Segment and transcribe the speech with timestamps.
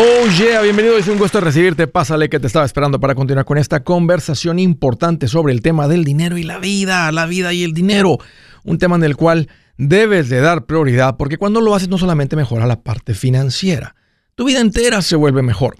[0.00, 1.88] Oh yeah, bienvenido, es un gusto recibirte.
[1.88, 6.04] Pásale que te estaba esperando para continuar con esta conversación importante sobre el tema del
[6.04, 8.18] dinero y la vida, la vida y el dinero.
[8.62, 12.36] Un tema en el cual debes de dar prioridad porque cuando lo haces no solamente
[12.36, 13.96] mejora la parte financiera,
[14.36, 15.74] tu vida entera se vuelve mejor.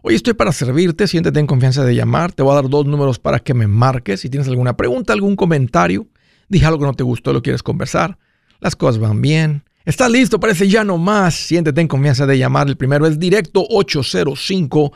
[0.00, 3.18] Hoy estoy para servirte, siéntete en confianza de llamar, te voy a dar dos números
[3.18, 4.20] para que me marques.
[4.20, 6.06] Si tienes alguna pregunta, algún comentario,
[6.48, 8.16] dije algo que no te gustó, lo quieres conversar,
[8.60, 10.38] las cosas van bien ¿Estás listo?
[10.38, 11.34] Parece ya no más.
[11.34, 12.68] Siéntete en confianza de llamar.
[12.68, 14.92] El primero es directo 805,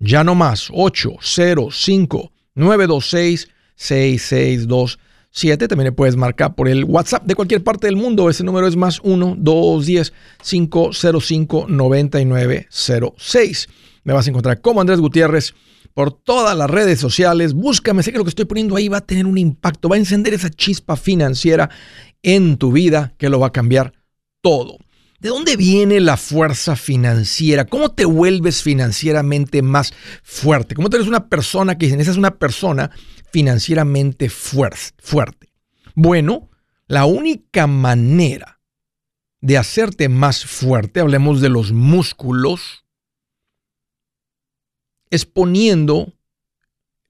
[0.00, 5.68] ya no más, 805 926 6627.
[5.68, 8.28] También le puedes marcar por el WhatsApp de cualquier parte del mundo.
[8.28, 10.12] Ese número es más 1 210
[10.42, 13.68] 505 9906.
[14.02, 15.54] Me vas a encontrar como Andrés Gutiérrez
[15.94, 17.54] por todas las redes sociales.
[17.54, 20.00] Búscame, sé que lo que estoy poniendo ahí va a tener un impacto, va a
[20.00, 21.70] encender esa chispa financiera
[22.24, 24.01] en tu vida que lo va a cambiar
[24.42, 24.76] todo.
[25.20, 27.64] ¿De dónde viene la fuerza financiera?
[27.64, 30.74] ¿Cómo te vuelves financieramente más fuerte?
[30.74, 32.90] ¿Cómo te eres una persona que dicen, esa es una persona
[33.30, 35.52] financieramente fuerte?
[35.94, 36.50] Bueno,
[36.88, 38.60] la única manera
[39.40, 42.84] de hacerte más fuerte, hablemos de los músculos,
[45.10, 46.12] es poniendo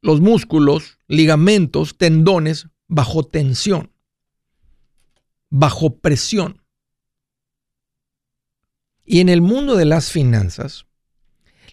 [0.02, 3.92] los músculos, ligamentos, tendones bajo tensión,
[5.48, 6.61] bajo presión.
[9.12, 10.86] Y en el mundo de las finanzas,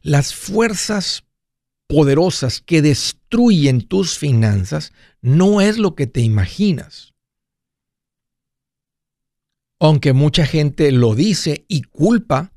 [0.01, 1.23] las fuerzas
[1.87, 7.13] poderosas que destruyen tus finanzas no es lo que te imaginas.
[9.79, 12.51] Aunque mucha gente lo dice y culpa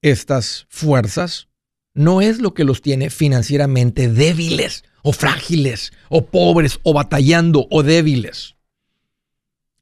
[0.00, 1.46] estas fuerzas,
[1.94, 7.84] no es lo que los tiene financieramente débiles o frágiles o pobres o batallando o
[7.84, 8.56] débiles.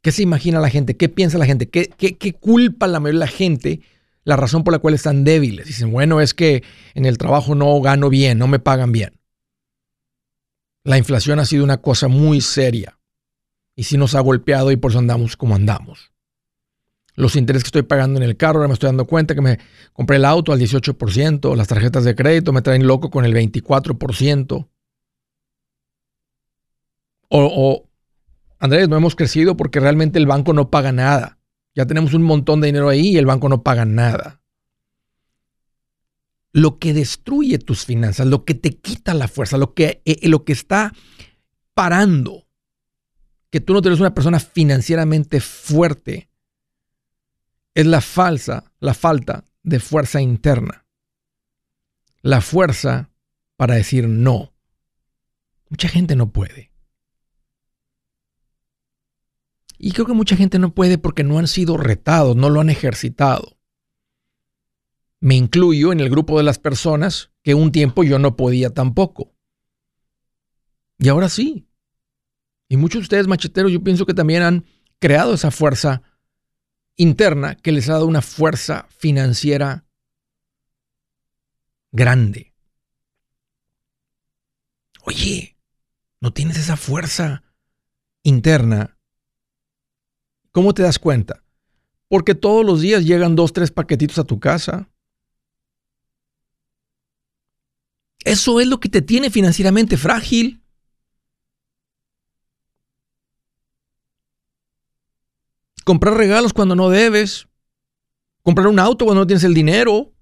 [0.03, 0.99] ¿Qué se imagina la gente?
[0.99, 1.71] ¿Qué piensa la gente?
[1.71, 3.81] ¿Qué, qué culpa la mayoría de la gente
[4.25, 5.67] la razón por la cual están débiles.
[5.67, 6.63] Dicen, bueno, es que
[6.95, 9.19] en el trabajo no gano bien, no me pagan bien.
[10.85, 12.99] La inflación ha sido una cosa muy seria
[13.75, 16.13] y sí nos ha golpeado y por eso andamos como andamos.
[17.15, 19.59] Los intereses que estoy pagando en el carro, ahora me estoy dando cuenta que me
[19.93, 24.69] compré el auto al 18%, las tarjetas de crédito me traen loco con el 24%.
[27.33, 27.89] O, o
[28.59, 31.40] Andrés, no hemos crecido porque realmente el banco no paga nada.
[31.81, 34.43] Ya tenemos un montón de dinero ahí y el banco no paga nada.
[36.53, 40.45] Lo que destruye tus finanzas, lo que te quita la fuerza, lo que, eh, lo
[40.45, 40.93] que está
[41.73, 42.47] parando
[43.49, 46.29] que tú no eres una persona financieramente fuerte,
[47.75, 50.85] es la falsa, la falta de fuerza interna.
[52.21, 53.11] La fuerza
[53.57, 54.53] para decir no.
[55.71, 56.70] Mucha gente no puede.
[59.83, 62.69] Y creo que mucha gente no puede porque no han sido retados, no lo han
[62.69, 63.57] ejercitado.
[65.21, 69.35] Me incluyo en el grupo de las personas que un tiempo yo no podía tampoco.
[70.99, 71.67] Y ahora sí.
[72.69, 74.67] Y muchos de ustedes, macheteros, yo pienso que también han
[74.99, 76.03] creado esa fuerza
[76.97, 79.87] interna que les ha dado una fuerza financiera
[81.91, 82.53] grande.
[85.05, 85.57] Oye,
[86.21, 87.45] ¿no tienes esa fuerza
[88.23, 89.00] interna
[90.53, 91.43] ¿Cómo te das cuenta?
[92.09, 94.89] Porque todos los días llegan dos, tres paquetitos a tu casa.
[98.25, 100.63] Eso es lo que te tiene financieramente frágil.
[105.85, 107.49] Comprar regalos cuando no debes.
[108.43, 110.13] Comprar un auto cuando no tienes el dinero.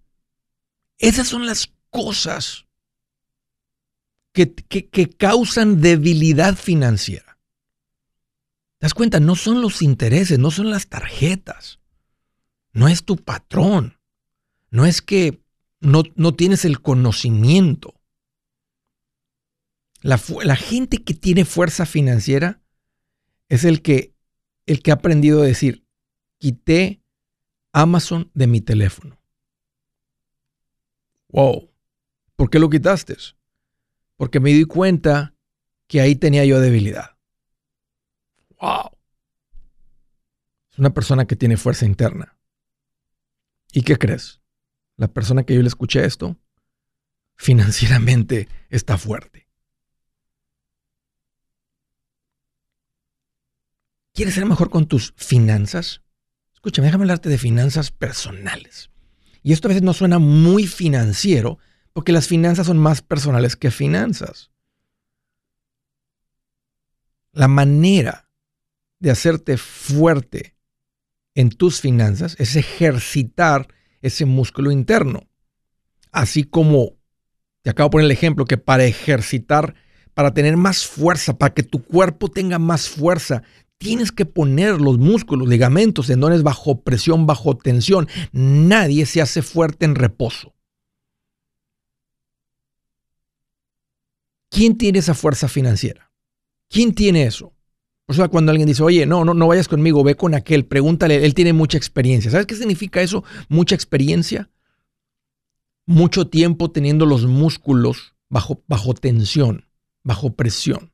[0.98, 2.66] Esas son las cosas
[4.32, 7.27] que, que causan debilidad financiera.
[8.78, 9.18] ¿Te das cuenta?
[9.18, 11.80] No son los intereses, no son las tarjetas.
[12.72, 13.98] No es tu patrón.
[14.70, 15.42] No es que
[15.80, 17.94] no, no tienes el conocimiento.
[20.00, 22.62] La, la, gente que tiene fuerza financiera
[23.48, 24.14] es el que,
[24.66, 25.84] el que ha aprendido a decir,
[26.38, 27.02] quité
[27.72, 29.20] Amazon de mi teléfono.
[31.30, 31.68] Wow.
[32.36, 33.16] ¿Por qué lo quitaste?
[34.16, 35.34] Porque me di cuenta
[35.88, 37.17] que ahí tenía yo debilidad
[38.60, 38.90] wow.
[40.72, 42.36] Es una persona que tiene fuerza interna.
[43.72, 44.40] ¿Y qué crees?
[44.96, 46.36] La persona que yo le escuché esto,
[47.36, 49.48] financieramente está fuerte.
[54.12, 56.02] ¿Quieres ser mejor con tus finanzas?
[56.52, 58.90] Escúchame, déjame hablarte de finanzas personales.
[59.44, 61.58] Y esto a veces no suena muy financiero
[61.92, 64.50] porque las finanzas son más personales que finanzas.
[67.30, 68.27] La manera
[69.00, 70.54] de hacerte fuerte
[71.34, 73.68] en tus finanzas es ejercitar
[74.00, 75.28] ese músculo interno.
[76.10, 76.96] Así como
[77.62, 79.74] te acabo de poner el ejemplo que para ejercitar,
[80.14, 83.42] para tener más fuerza, para que tu cuerpo tenga más fuerza,
[83.78, 88.08] tienes que poner los músculos, ligamentos, tendones bajo presión, bajo tensión.
[88.32, 90.54] Nadie se hace fuerte en reposo.
[94.50, 96.10] ¿Quién tiene esa fuerza financiera?
[96.68, 97.54] ¿Quién tiene eso?
[98.08, 101.26] Por eso cuando alguien dice, oye, no, no, no vayas conmigo, ve con aquel, pregúntale,
[101.26, 102.30] él tiene mucha experiencia.
[102.30, 103.22] ¿Sabes qué significa eso?
[103.50, 104.48] Mucha experiencia.
[105.84, 109.66] Mucho tiempo teniendo los músculos bajo, bajo tensión,
[110.04, 110.90] bajo presión.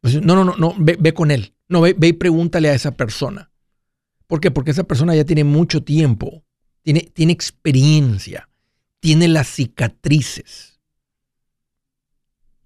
[0.00, 1.54] Pues, no, no, no, no, ve, con él.
[1.68, 3.52] No, ve, ve, y pregúntale a esa persona.
[4.26, 4.50] ¿Por qué?
[4.50, 6.42] Porque esa persona ya tiene mucho tiempo,
[6.82, 8.48] tiene, tiene experiencia,
[8.98, 10.80] tiene las cicatrices,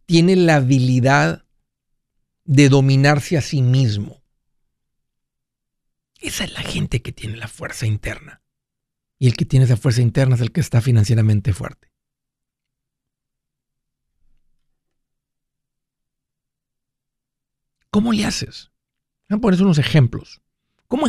[0.06, 1.44] tiene la habilidad
[2.48, 4.22] de dominarse a sí mismo.
[6.18, 8.42] Esa es la gente que tiene la fuerza interna.
[9.18, 11.92] Y el que tiene esa fuerza interna es el que está financieramente fuerte.
[17.90, 18.70] ¿Cómo le haces?
[19.28, 20.40] Voy a poner unos ejemplos.
[20.86, 21.06] ¿Cómo,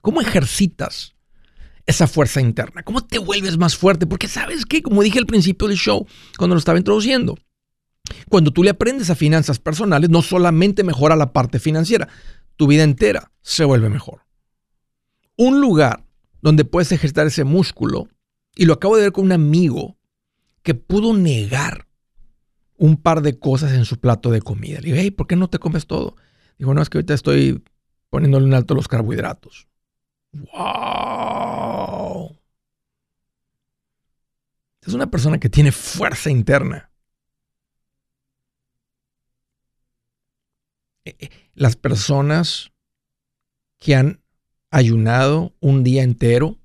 [0.00, 1.16] ¿Cómo ejercitas
[1.86, 2.84] esa fuerza interna?
[2.84, 4.06] ¿Cómo te vuelves más fuerte?
[4.06, 7.36] Porque sabes que, como dije al principio del show, cuando lo estaba introduciendo,
[8.28, 12.08] cuando tú le aprendes a finanzas personales, no solamente mejora la parte financiera,
[12.56, 14.22] tu vida entera se vuelve mejor.
[15.36, 16.04] Un lugar
[16.42, 18.08] donde puedes ejercitar ese músculo,
[18.54, 19.96] y lo acabo de ver con un amigo
[20.62, 21.86] que pudo negar
[22.76, 24.80] un par de cosas en su plato de comida.
[24.80, 26.16] Le dije, hey, ¿por qué no te comes todo?
[26.58, 27.62] Dijo, no, es que ahorita estoy
[28.10, 29.68] poniéndole en alto los carbohidratos.
[30.32, 31.58] ¡Wow!
[34.86, 36.90] Es una persona que tiene fuerza interna.
[40.97, 40.97] Eh, eh,
[41.54, 42.72] las personas
[43.78, 44.20] que han
[44.70, 46.58] ayunado un día entero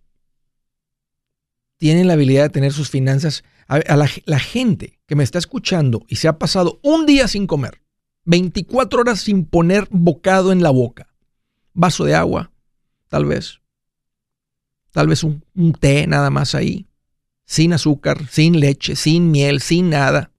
[1.78, 6.18] tienen la habilidad de tener sus finanzas a, la, gente que me está escuchando y
[6.18, 7.82] se ha pasado un día sin comer,
[8.26, 11.14] 24 horas sin poner bocado en la boca,
[11.74, 12.52] vaso de agua,
[13.10, 13.62] tal vez,
[14.92, 15.42] tal vez un
[15.80, 16.88] té nada más ahí,
[17.46, 20.32] sin azúcar, sin leche, sin miel, sin nada.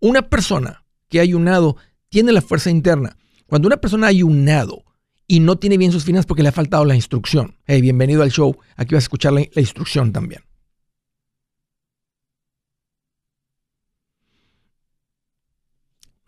[0.00, 1.76] Una persona que ha ayunado
[2.14, 3.16] tiene la fuerza interna.
[3.48, 4.84] Cuando una persona ha ayunado
[5.26, 7.56] y no tiene bien sus finanzas porque le ha faltado la instrucción.
[7.66, 8.56] Hey, bienvenido al show.
[8.76, 10.42] Aquí vas a escuchar la instrucción también.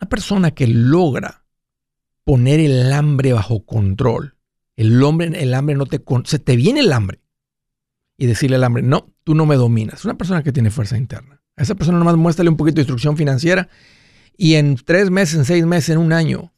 [0.01, 1.45] Una persona que logra
[2.25, 4.35] poner el hambre bajo control,
[4.75, 6.03] el hambre, el hambre no te...
[6.25, 7.21] Se te viene el hambre.
[8.17, 10.03] Y decirle al hambre, no, tú no me dominas.
[10.03, 11.41] Una persona que tiene fuerza interna.
[11.55, 13.69] A esa persona nomás muéstrale un poquito de instrucción financiera
[14.37, 16.53] y en tres meses, en seis meses, en un año,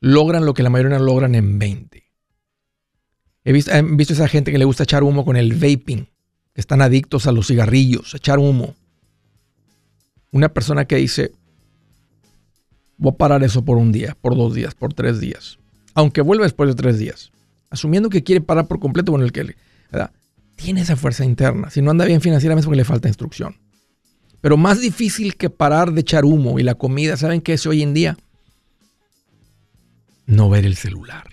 [0.00, 2.04] logran lo que la mayoría logran en 20.
[3.44, 6.08] He visto, he esa gente que le gusta echar humo con el vaping,
[6.54, 8.74] que están adictos a los cigarrillos, echar humo.
[10.30, 11.32] Una persona que dice,
[12.96, 15.58] voy a parar eso por un día, por dos días, por tres días.
[15.94, 17.32] Aunque vuelva después de tres días.
[17.70, 19.56] Asumiendo que quiere parar por completo con el que
[20.54, 21.70] tiene esa fuerza interna.
[21.70, 23.56] Si no anda bien financieramente es porque le falta instrucción.
[24.40, 27.82] Pero más difícil que parar de echar humo y la comida, ¿saben qué es hoy
[27.82, 28.16] en día?
[30.26, 31.24] No ver el celular.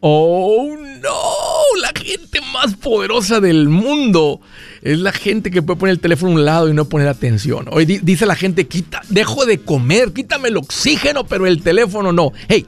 [0.00, 4.40] Oh no, la gente más poderosa del mundo
[4.82, 7.66] es la gente que puede poner el teléfono a un lado y no poner atención.
[7.70, 12.32] Hoy dice la gente, quita, dejo de comer, quítame el oxígeno, pero el teléfono no.
[12.48, 12.66] Hey,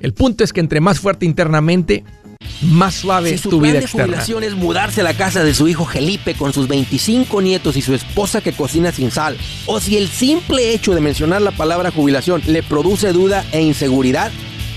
[0.00, 2.04] el punto es que entre más fuerte internamente,
[2.62, 4.04] más suave es tu vida externa.
[4.04, 7.76] de jubilación es mudarse a la casa de su hijo Felipe con sus 25 nietos
[7.76, 9.36] y su esposa que cocina sin sal,
[9.66, 14.32] o si el simple hecho de mencionar la palabra jubilación le produce duda e inseguridad,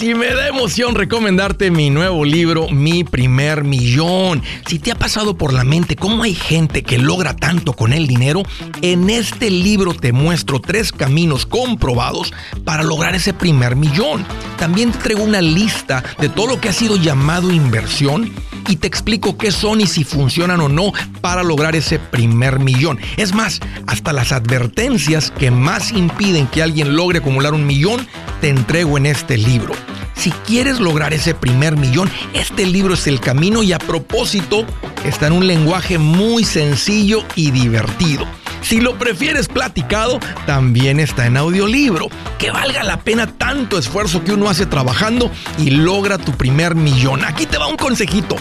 [0.00, 4.42] Y me da emoción recomendarte mi nuevo libro, Mi primer millón.
[4.66, 8.06] Si te ha pasado por la mente cómo hay gente que logra tanto con el
[8.06, 8.42] dinero,
[8.80, 12.32] en este libro te muestro tres caminos comprobados
[12.64, 14.24] para lograr ese primer millón.
[14.58, 18.32] También te traigo una lista de todo lo que ha sido llamado inversión
[18.68, 22.98] y te explico qué son y si funcionan o no para lograr ese primer millón.
[23.16, 28.06] Es más, hasta las advertencias que más impiden que alguien logre acumular un millón,
[28.40, 29.74] te entrego en este libro.
[30.14, 34.64] Si quieres lograr ese primer millón, este libro es el camino y a propósito
[35.04, 38.26] está en un lenguaje muy sencillo y divertido.
[38.68, 42.08] Si lo prefieres platicado, también está en audiolibro.
[42.36, 47.24] Que valga la pena tanto esfuerzo que uno hace trabajando y logra tu primer millón.
[47.24, 48.34] Aquí te va un consejito.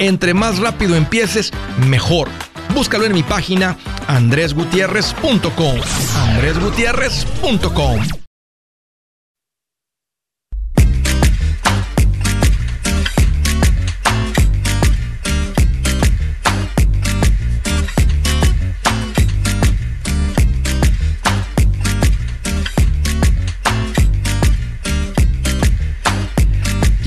[0.00, 1.52] Entre más rápido empieces,
[1.86, 2.28] mejor.
[2.74, 3.76] Búscalo en mi página
[4.08, 5.80] andresgutierrez.com.
[6.28, 8.27] andresgutierrez.com.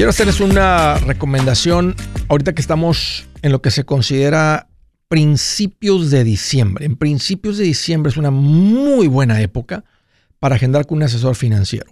[0.01, 1.95] Quiero hacerles una recomendación
[2.27, 4.67] ahorita que estamos en lo que se considera
[5.07, 6.87] principios de diciembre.
[6.87, 9.83] En principios de diciembre es una muy buena época
[10.39, 11.91] para agendar con un asesor financiero.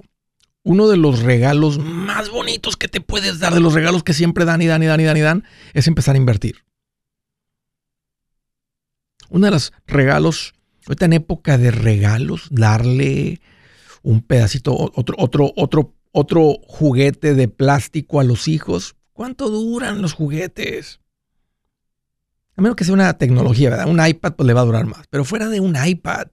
[0.63, 4.43] Uno de los regalos más bonitos que te puedes dar, de los regalos que siempre
[4.43, 5.43] dan y dan y dan y dan y dan,
[5.75, 6.65] es empezar a invertir.
[9.29, 10.55] Uno de los regalos,
[10.87, 13.39] ahorita en época de regalos, darle
[14.01, 18.95] un pedacito, otro, otro, otro otro juguete de plástico a los hijos.
[19.13, 20.99] ¿Cuánto duran los juguetes?
[22.55, 23.87] A menos que sea una tecnología, ¿verdad?
[23.87, 25.07] Un iPad pues le va a durar más.
[25.09, 26.27] Pero fuera de un iPad,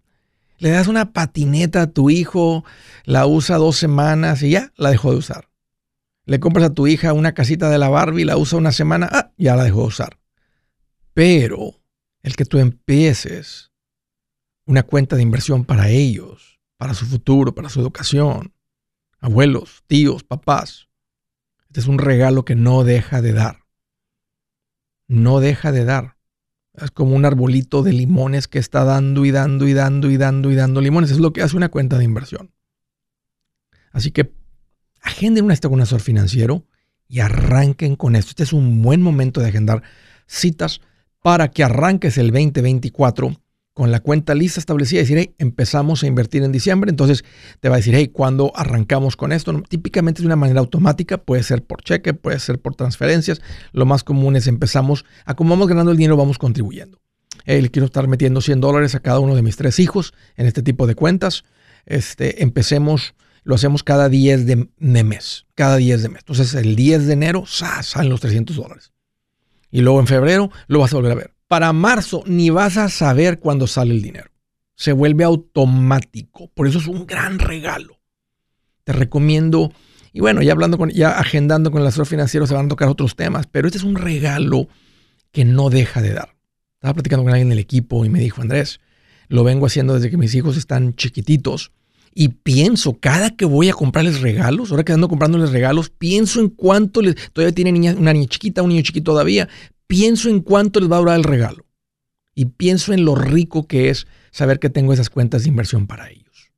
[0.59, 2.65] le das una patineta a tu hijo,
[3.05, 5.49] la usa dos semanas y ya la dejó de usar.
[6.25, 9.33] Le compras a tu hija una casita de la Barbie, la usa una semana, ah,
[9.37, 10.19] ya la dejó de usar.
[11.15, 11.81] Pero
[12.23, 13.71] el que tú empieces
[14.65, 18.53] una cuenta de inversión para ellos, para su futuro, para su educación,
[19.21, 20.89] abuelos, tíos, papás.
[21.67, 23.65] Este es un regalo que no deja de dar.
[25.09, 26.17] No deja de dar.
[26.75, 30.51] Es como un arbolito de limones que está dando y dando y dando y dando
[30.51, 31.11] y dando limones.
[31.11, 32.53] Es lo que hace una cuenta de inversión.
[33.93, 34.35] Así que
[35.01, 36.67] agenden una con un asesor financiero
[37.09, 38.31] y arranquen con esto.
[38.31, 39.83] Este es un buen momento de agendar
[40.27, 40.81] citas
[41.23, 43.37] para que arranques el 2024
[43.77, 47.27] con la cuenta lista establecida, decir, hey, empezamos a invertir en diciembre, entonces
[47.61, 49.53] te va a decir, hey, ¿cuándo arrancamos con esto?
[49.69, 53.43] Típicamente de una manera automática, puede ser por cheque, puede ser por transferencias.
[53.73, 57.03] Lo más común es empezamos, a como vamos ganando el dinero, vamos contribuyendo.
[57.45, 60.63] le quiero estar metiendo 100 dólares a cada uno de mis tres hijos en este
[60.63, 61.45] tipo de cuentas.
[61.85, 63.15] Este, empecemos,
[63.45, 66.21] lo hacemos cada 10 de, mes, cada 10 de mes.
[66.21, 68.93] Entonces el 10 de enero, salen los 300 dólares.
[69.71, 72.89] Y luego en febrero lo vas a volver a ver para marzo ni vas a
[72.89, 74.31] saber cuándo sale el dinero.
[74.75, 76.49] Se vuelve automático.
[76.55, 77.99] Por eso es un gran regalo.
[78.85, 79.73] Te recomiendo,
[80.13, 82.89] y bueno, ya hablando con, ya agendando con el asesor financiero se van a tocar
[82.89, 84.69] otros temas, pero este es un regalo
[85.33, 86.37] que no deja de dar.
[86.75, 88.81] Estaba platicando con alguien del equipo y me dijo, Andrés,
[89.29, 91.73] lo vengo haciendo desde que mis hijos están chiquititos
[92.19, 96.49] y pienso, cada que voy a comprarles regalos, ahora que ando comprándoles regalos, pienso en
[96.49, 99.51] cuánto les, todavía tiene niña, una niña chiquita, un niño chiquito todavía,
[99.87, 101.65] pienso en cuánto les va a durar el regalo.
[102.35, 106.11] Y pienso en lo rico que es saber que tengo esas cuentas de inversión para
[106.11, 106.53] ellos.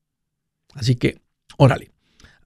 [0.75, 1.21] Así que,
[1.57, 1.93] órale,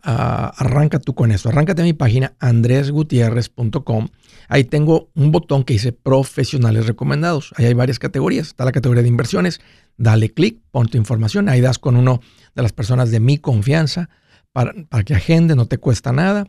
[0.04, 1.48] uh, arranca tú con eso.
[1.48, 4.08] Arráncate a mi página andresgutierrez.com.
[4.48, 7.54] Ahí tengo un botón que dice profesionales recomendados.
[7.56, 8.48] Ahí hay varias categorías.
[8.48, 9.60] Está la categoría de inversiones.
[9.96, 11.48] Dale clic, pon tu información.
[11.48, 12.20] Ahí das con uno
[12.54, 14.10] de las personas de mi confianza
[14.52, 16.48] para, para que agende, no te cuesta nada.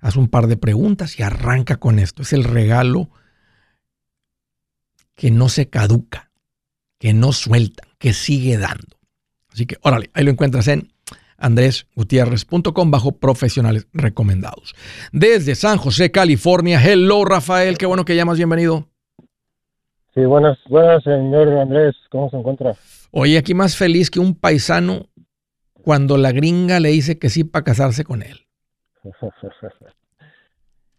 [0.00, 2.22] Haz un par de preguntas y arranca con esto.
[2.22, 3.10] Es el regalo
[5.14, 6.30] que no se caduca,
[6.98, 8.96] que no suelta, que sigue dando.
[9.52, 10.88] Así que, órale, ahí lo encuentras en
[11.38, 14.74] andresgutierrez.com bajo profesionales recomendados.
[15.12, 16.80] Desde San José, California.
[16.82, 18.88] Hello, Rafael, qué bueno que llamas, bienvenido.
[20.14, 22.76] Sí, buenas, buenas, señor Andrés, ¿cómo se encuentra?
[23.10, 25.06] Oye, aquí más feliz que un paisano
[25.72, 28.46] cuando la gringa le dice que sí para casarse con él.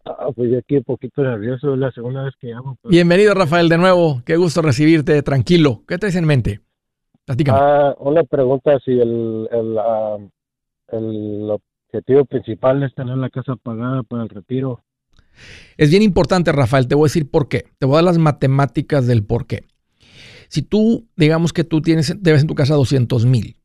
[0.05, 2.77] Ah, pues aquí un poquito nervioso, es la segunda vez que llamo.
[2.83, 4.21] Bienvenido, Rafael, de nuevo.
[4.25, 5.81] Qué gusto recibirte, tranquilo.
[5.87, 6.61] ¿Qué traes en mente?
[7.25, 7.57] Platícame.
[7.59, 10.17] Ah, una pregunta, si el, el, ah,
[10.89, 14.83] el objetivo principal es tener la casa pagada para el retiro.
[15.75, 17.65] Es bien importante, Rafael, te voy a decir por qué.
[17.79, 19.63] Te voy a dar las matemáticas del por qué.
[20.49, 23.57] Si tú, digamos que tú tienes, debes en tu casa 200 mil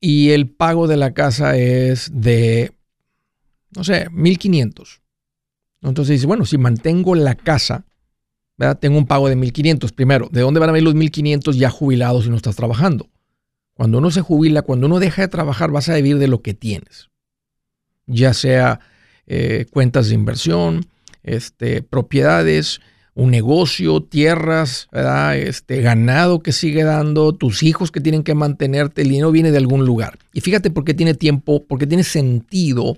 [0.00, 2.72] y el pago de la casa es de
[3.76, 5.02] no sé, 1500.
[5.88, 7.84] Entonces dice, bueno, si mantengo la casa,
[8.56, 8.78] ¿verdad?
[8.78, 9.92] tengo un pago de 1500.
[9.92, 13.10] Primero, ¿de dónde van a venir los 1500 ya jubilados si no estás trabajando?
[13.74, 16.54] Cuando uno se jubila, cuando uno deja de trabajar, vas a vivir de lo que
[16.54, 17.10] tienes.
[18.06, 18.80] Ya sea
[19.26, 20.86] eh, cuentas de inversión,
[21.22, 22.80] este, propiedades,
[23.14, 24.88] un negocio, tierras,
[25.34, 29.58] este, ganado que sigue dando, tus hijos que tienen que mantenerte, el dinero viene de
[29.58, 30.18] algún lugar.
[30.32, 32.96] Y fíjate por qué tiene tiempo, por qué tiene sentido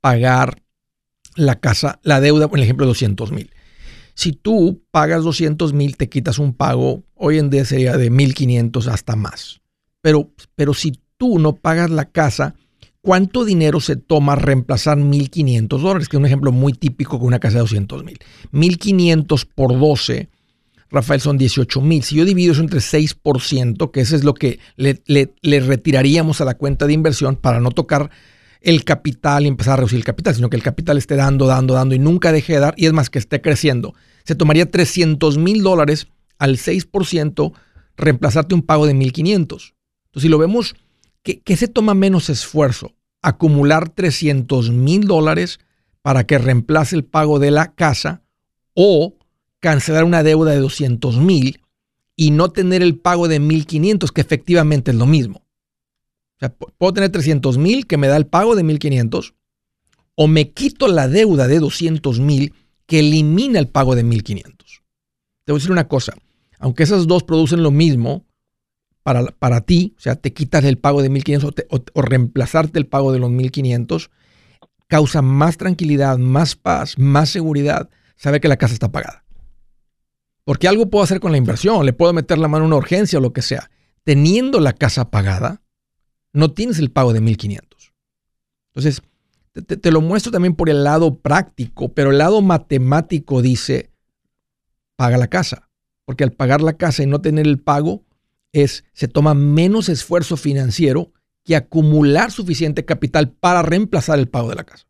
[0.00, 0.62] pagar
[1.36, 3.50] la casa, la deuda, por ejemplo, 200 mil.
[4.14, 8.88] Si tú pagas 200 mil, te quitas un pago, hoy en día sería de 1500
[8.88, 9.60] hasta más.
[10.00, 12.54] Pero, pero si tú no pagas la casa,
[13.02, 16.08] ¿cuánto dinero se toma reemplazar 1.500 dólares?
[16.08, 18.18] Que es un ejemplo muy típico con una casa de 200 mil.
[18.52, 20.30] 1.500 por 12,
[20.90, 22.02] Rafael, son 18 mil.
[22.02, 26.44] Si yo divido eso entre 6%, que eso es lo que le, le, retiraríamos a
[26.44, 28.10] la cuenta de inversión para no tocar
[28.60, 31.74] el capital y empezar a reducir el capital, sino que el capital esté dando, dando,
[31.74, 33.94] dando y nunca deje de dar, y es más que esté creciendo.
[34.24, 36.08] Se tomaría 300 mil dólares
[36.38, 37.52] al 6%,
[37.96, 39.34] reemplazarte un pago de 1.500.
[39.36, 39.72] Entonces,
[40.16, 40.74] si lo vemos,
[41.22, 42.94] ¿qué, se toma menos esfuerzo?
[43.22, 45.58] Acumular 300 mil dólares
[46.02, 48.22] para que reemplace el pago de la casa
[48.74, 49.14] o
[49.60, 51.60] cancelar una deuda de 200 mil
[52.14, 55.45] y no tener el pago de 1.500, que efectivamente es lo mismo.
[56.36, 59.34] O sea, puedo tener 300 mil que me da el pago de 1.500
[60.14, 62.54] o me quito la deuda de 200 mil
[62.86, 64.44] que elimina el pago de 1.500.
[65.44, 66.14] Te voy a decir una cosa,
[66.58, 68.26] aunque esas dos producen lo mismo,
[69.38, 73.12] para, ti, o sea, te quitas el pago de 1.500 o, o, reemplazarte el pago
[73.12, 74.10] de los 1.500,
[74.88, 79.24] causa más tranquilidad, más paz, más seguridad, sabe que la casa está pagada.
[80.44, 83.20] Porque algo puedo hacer con la inversión, le puedo meter la mano en una urgencia
[83.20, 83.70] o lo que sea.
[84.02, 85.62] Teniendo la casa pagada,
[86.36, 87.92] no tienes el pago de 1.500.
[88.68, 89.02] Entonces,
[89.52, 93.90] te, te lo muestro también por el lado práctico, pero el lado matemático dice,
[94.96, 95.68] paga la casa.
[96.04, 98.02] Porque al pagar la casa y no tener el pago,
[98.52, 101.10] es, se toma menos esfuerzo financiero
[101.44, 104.86] que acumular suficiente capital para reemplazar el pago de la casa.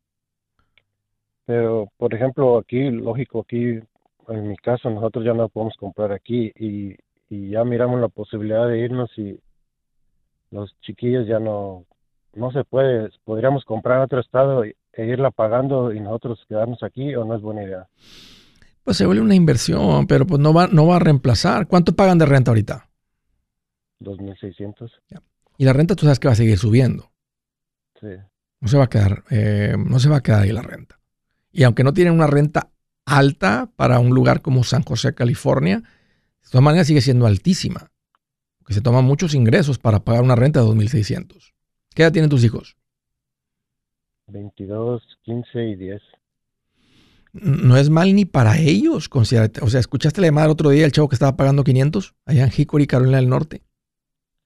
[1.44, 3.78] Pero, por ejemplo, aquí, lógico, aquí,
[4.28, 6.96] en mi caso, nosotros ya no podemos comprar aquí y,
[7.28, 9.38] ya miramos la posibilidad de irnos y
[10.50, 11.84] los chiquillos ya no,
[12.34, 13.10] no se puede.
[13.24, 17.64] Podríamos comprar otro estado e irla pagando y nosotros quedarnos aquí o no es buena
[17.64, 17.88] idea.
[18.84, 21.66] Pues se vuelve una inversión, pero pues no va, no va a reemplazar.
[21.66, 22.88] ¿Cuánto pagan de renta ahorita?
[24.00, 24.90] 2.600.
[25.58, 27.10] Y la renta tú sabes que va a seguir subiendo.
[28.00, 28.08] Sí.
[28.60, 30.98] No se va a quedar, eh, no se va a quedar ahí la renta.
[31.50, 32.70] Y aunque no tienen una renta
[33.06, 37.90] alta para un lugar como San José, California, de todas maneras sigue siendo altísima.
[38.66, 41.52] Porque se toman muchos ingresos para pagar una renta de 2.600.
[41.94, 42.76] ¿Qué edad tienen tus hijos?
[44.26, 46.02] 22, 15 y 10.
[47.32, 49.08] No es mal ni para ellos.
[49.12, 49.48] O sea,
[49.78, 52.88] ¿escuchaste la llamada el otro día el chavo que estaba pagando 500 allá en Hickory,
[52.88, 53.62] Carolina del Norte?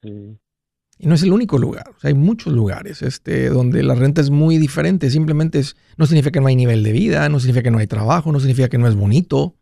[0.02, 1.94] Y no es el único lugar.
[2.02, 5.09] hay muchos lugares este, donde la renta es muy diferente.
[5.09, 7.87] Simplemente es, no significa que no hay nivel de vida, no significa que no hay
[7.87, 9.56] trabajo, no significa que no es bonito.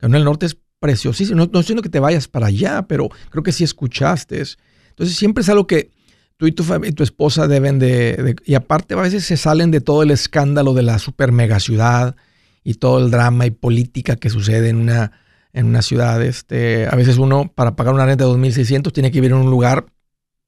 [0.00, 1.38] en el norte es preciosísimo.
[1.38, 4.42] No, no estoy diciendo que te vayas para allá, pero creo que sí escuchaste.
[4.90, 5.90] Entonces siempre es algo que
[6.36, 9.80] tú y tu, y tu esposa deben de, Y aparte a veces se salen de
[9.80, 12.16] todo el escándalo de la super mega ciudad
[12.62, 15.12] y todo el drama y política que sucede en una
[15.54, 19.20] en una ciudad, este, a veces uno para pagar una renta de 2.600 tiene que
[19.20, 19.86] vivir en un lugar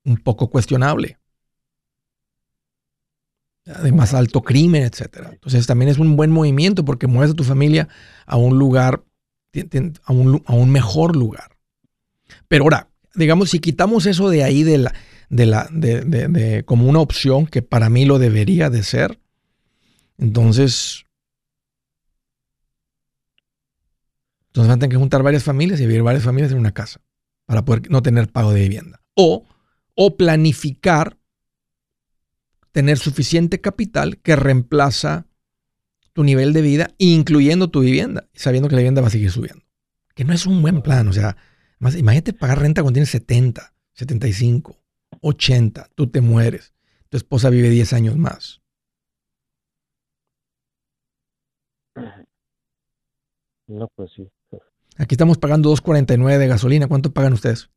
[0.05, 1.18] un poco cuestionable,
[3.64, 5.29] de más alto crimen, etc.
[5.31, 7.88] Entonces también es un buen movimiento porque mueves a tu familia
[8.27, 9.05] a un lugar,
[10.05, 11.57] a un, mejor lugar.
[12.49, 14.95] Pero ahora, digamos, si quitamos eso de ahí de la,
[15.29, 19.21] de la, de, de, como una opción que para mí lo debería de ser,
[20.19, 21.07] entonces
[24.57, 27.03] Entonces van a tener que juntar varias familias y vivir varias familias en una casa
[27.45, 29.03] para poder no tener pago de vivienda.
[29.14, 29.45] O,
[29.95, 31.19] o planificar
[32.73, 35.27] tener suficiente capital que reemplaza
[36.16, 39.62] tu nivel de vida, incluyendo tu vivienda, sabiendo que la vivienda va a seguir subiendo.
[40.14, 41.07] Que no es un buen plan.
[41.09, 41.37] O sea,
[41.79, 44.79] imagínate pagar renta cuando tienes 70, 75,
[45.20, 46.72] 80, tú te mueres,
[47.11, 48.62] tu esposa vive 10 años más.
[53.66, 54.26] No, pues sí.
[54.96, 56.88] Aquí estamos pagando 2.49 de gasolina.
[56.88, 57.68] ¿Cuánto pagan ustedes?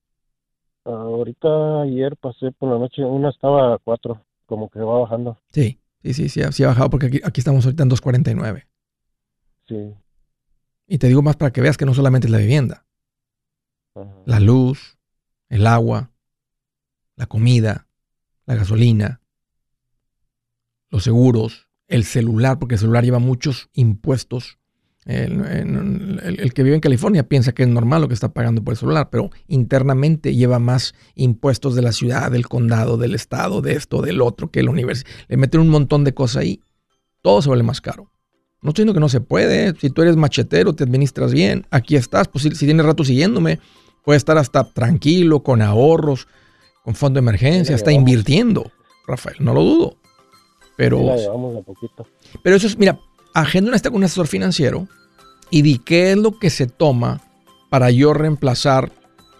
[0.86, 5.38] ahorita ayer pasé por la noche, una estaba a 4, como que va bajando.
[5.52, 8.67] Sí, sí, sí, sí, sí ha bajado porque aquí, aquí estamos ahorita en 2.49.
[9.67, 9.93] Sí.
[10.88, 12.85] Y te digo más para que veas que no solamente es la vivienda.
[14.25, 14.97] La luz,
[15.49, 16.12] el agua,
[17.15, 17.88] la comida,
[18.45, 19.21] la gasolina,
[20.89, 24.59] los seguros, el celular, porque el celular lleva muchos impuestos.
[25.10, 28.78] El, que vive en California piensa que es normal lo que está pagando por el
[28.78, 34.04] celular, pero internamente lleva más impuestos de la ciudad, del condado, del estado, de esto,
[34.04, 35.10] del otro, que la universidad.
[35.28, 36.62] Le meten un montón de cosas ahí.
[37.24, 38.12] Todo se vuelve más caro.
[38.62, 39.74] No estoy diciendo que no se puede.
[39.80, 41.65] Si tú eres machetero, te administras bien.
[41.72, 42.28] Aquí estás.
[42.28, 43.60] Pues si, tienes rato siguiéndome,
[44.06, 46.28] puedes estar hasta tranquilo, con ahorros,
[46.84, 48.72] con fondo de emergencia, está invirtiendo.
[49.08, 49.98] Rafael, no lo dudo.
[50.78, 51.04] Pero,
[52.43, 53.00] pero eso es, mira,
[53.34, 54.88] agenda una con un asesor financiero
[55.49, 57.21] y di qué es lo que se toma
[57.69, 58.91] para yo reemplazar,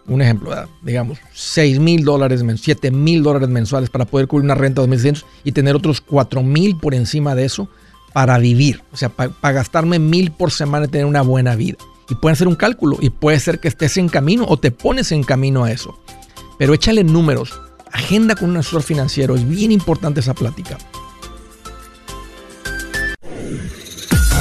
[0.06, 4.82] un ejemplo, digamos, 6 mil dólares, 7 mil dólares mensuales para poder cubrir una renta
[4.82, 7.68] de 2.600 y tener otros 4 mil por encima de eso
[8.12, 8.82] para vivir.
[8.92, 11.76] O sea, para gastarme mil por semana y tener una buena vida.
[12.08, 15.12] Y pueden hacer un cálculo y puede ser que estés en camino o te pones
[15.12, 15.96] en camino a eso.
[16.58, 17.60] Pero échale números.
[17.92, 19.36] Agenda con un asesor financiero.
[19.36, 20.76] Es bien importante esa plática.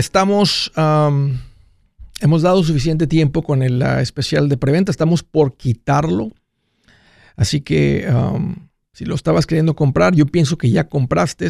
[0.00, 0.72] Estamos,
[2.22, 6.32] hemos dado suficiente tiempo con el especial de preventa, estamos por quitarlo.
[7.36, 8.10] Así que
[8.94, 11.48] si lo estabas queriendo comprar, yo pienso que ya compraste.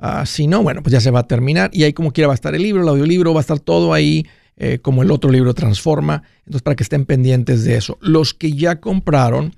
[0.00, 2.34] Ah, si no, bueno, pues ya se va a terminar y ahí como quiera va
[2.34, 5.30] a estar el libro, el audiolibro, va a estar todo ahí eh, como el otro
[5.30, 6.24] libro Transforma.
[6.40, 7.98] Entonces, para que estén pendientes de eso.
[8.00, 9.54] Los que ya compraron,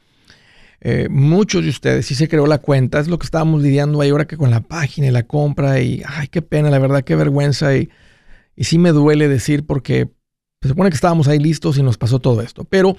[0.82, 4.10] eh, muchos de ustedes sí se creó la cuenta, es lo que estábamos lidiando ahí
[4.10, 7.16] ahora que con la página y la compra y, ay, qué pena, la verdad, qué
[7.16, 7.88] vergüenza y,
[8.58, 10.10] y sí me duele decir porque
[10.60, 12.96] se supone que estábamos ahí listos y nos pasó todo esto, pero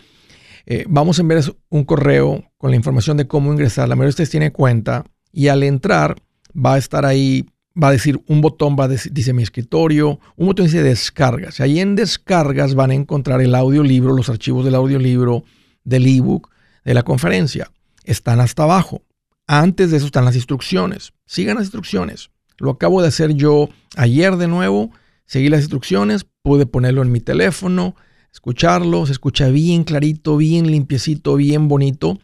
[0.66, 4.12] eh, vamos a enviar un correo con la información de cómo ingresar, la mayoría de
[4.12, 6.16] ustedes tiene cuenta y al entrar
[6.56, 7.46] va a estar ahí,
[7.82, 11.60] va a decir un botón, va a decir, dice mi escritorio, un botón dice descargas,
[11.60, 15.44] y ahí en descargas van a encontrar el audiolibro, los archivos del audiolibro,
[15.84, 16.50] del ebook,
[16.86, 17.70] de la conferencia.
[18.06, 19.02] Están hasta abajo.
[19.46, 21.12] Antes de eso están las instrucciones.
[21.26, 22.30] Sigan las instrucciones.
[22.58, 24.92] Lo acabo de hacer yo ayer de nuevo.
[25.30, 27.96] Seguí las instrucciones, pude ponerlo en mi teléfono,
[28.34, 32.18] escucharlo, se escucha bien clarito, bien limpiecito, bien bonito.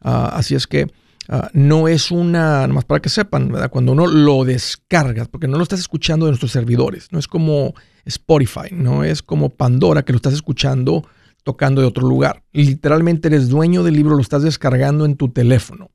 [0.00, 0.86] Ah, así es que
[1.28, 3.68] ah, no es una, más para que sepan, ¿verdad?
[3.68, 7.74] cuando uno lo descarga, porque no lo estás escuchando de nuestros servidores, no es como
[8.04, 11.04] Spotify, no es como Pandora que lo estás escuchando
[11.42, 12.44] tocando de otro lugar.
[12.52, 15.90] Literalmente eres dueño del libro, lo estás descargando en tu teléfono.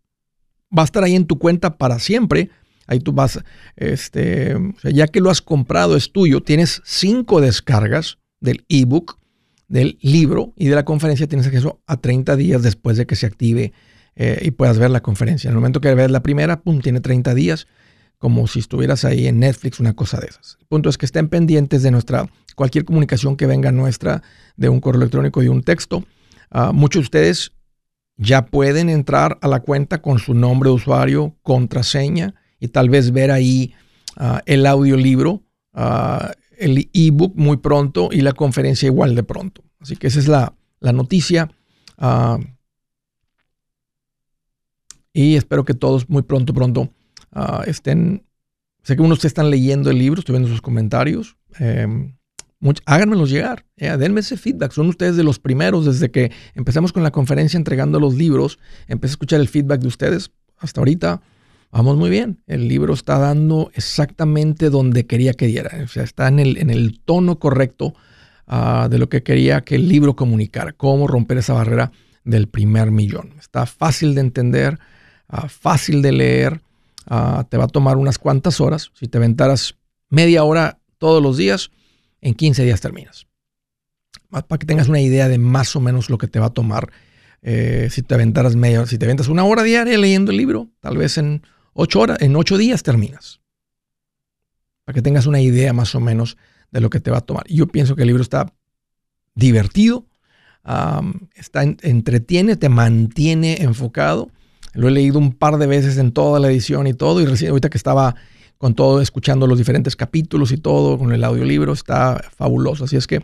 [0.77, 2.49] Va a estar ahí en tu cuenta para siempre.
[2.87, 3.39] Ahí tú vas,
[3.75, 6.41] este, ya que lo has comprado, es tuyo.
[6.41, 9.19] Tienes cinco descargas del ebook,
[9.67, 11.27] del libro y de la conferencia.
[11.27, 13.73] Tienes acceso a 30 días después de que se active
[14.15, 15.49] eh, y puedas ver la conferencia.
[15.49, 17.67] En el momento que veas la primera, pum, tiene 30 días,
[18.17, 20.57] como si estuvieras ahí en Netflix, una cosa de esas.
[20.61, 24.23] El punto es que estén pendientes de nuestra cualquier comunicación que venga nuestra
[24.55, 26.05] de un correo electrónico y un texto.
[26.49, 27.51] Ah, muchos de ustedes
[28.15, 33.11] ya pueden entrar a la cuenta con su nombre de usuario, contraseña y tal vez
[33.11, 33.73] ver ahí
[34.19, 35.43] uh, el audiolibro,
[35.73, 39.63] uh, el ebook muy pronto y la conferencia igual de pronto.
[39.79, 41.49] Así que esa es la, la noticia.
[45.13, 46.89] y espero que todos muy pronto, pronto
[47.65, 48.23] estén.
[48.83, 51.37] Sé que unos están leyendo el libro, estoy viendo sus comentarios.
[51.59, 52.15] Em,
[52.85, 54.71] háganmelos llegar, denme ese feedback.
[54.71, 58.57] Son ustedes de los primeros desde que empezamos con la conferencia entregando los libros.
[58.87, 60.31] Empecé a escuchar el feedback de ustedes.
[60.57, 61.21] Hasta ahorita
[61.71, 62.41] vamos muy bien.
[62.47, 65.71] El libro está dando exactamente donde quería que diera.
[65.83, 67.93] O sea, está en el, tono correcto
[68.47, 71.91] ah, de lo que quería que el libro comunicara, cómo romper esa barrera
[72.23, 73.33] del primer millón.
[73.39, 74.79] Está fácil de entender,
[75.27, 76.61] ah, fácil de leer,
[77.05, 78.91] ah, te va a tomar unas cuantas horas.
[78.93, 79.75] Si te aventaras
[80.09, 81.71] media hora todos los días,
[82.21, 83.27] en 15 días terminas.
[84.29, 86.91] Para que tengas una idea de más o menos lo que te va a tomar
[87.41, 88.89] eh, si te aventaras media hora.
[88.89, 91.43] Si te aventas una hora diaria leyendo el libro, tal vez en
[91.77, 93.39] ocho horas, en ocho días terminas.
[94.83, 96.37] Para que tengas una idea más o menos
[96.71, 97.45] de lo que te va a tomar.
[97.47, 98.53] Yo pienso que el libro está
[99.35, 100.05] divertido,
[101.35, 104.29] está entretiene, te mantiene enfocado.
[104.73, 107.21] Lo he leído un par de veces en toda la edición y todo.
[107.21, 108.15] Y recién, ahorita que estaba
[108.57, 112.85] con todo, escuchando los diferentes capítulos y todo, con el audiolibro, está fabuloso.
[112.85, 113.23] Así es que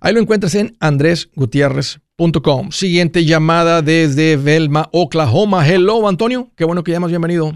[0.00, 2.70] ahí lo encuentras en andresgutierrez.com.
[2.70, 5.66] Siguiente llamada desde Velma, Oklahoma.
[5.68, 6.50] Hello, Antonio.
[6.56, 7.10] Qué bueno que llamas.
[7.10, 7.52] Bienvenido.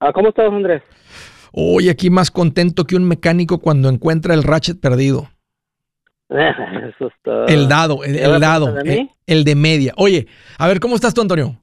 [0.00, 0.82] Ah, ¿Cómo estás, Andrés?
[1.52, 5.28] Hoy aquí más contento que un mecánico cuando encuentra el ratchet perdido.
[6.28, 7.46] Eso está...
[7.46, 9.92] El dado, el, dado, el, el, de media.
[9.96, 10.26] Oye,
[10.58, 11.56] a ver, ¿cómo estás tú, Antonio?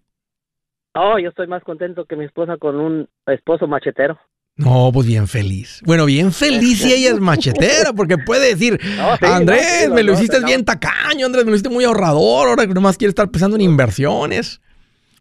[0.95, 4.17] Oh, yo estoy más contento que mi esposa con un esposo machetero.
[4.57, 5.81] No, pues bien feliz.
[5.85, 8.79] Bueno, bien feliz si ella es machetera, porque puede decir,
[9.21, 12.97] Andrés, me lo hiciste bien tacaño, Andrés, me lo hiciste muy ahorrador, ahora que nomás
[12.97, 14.61] quiere estar pensando en inversiones.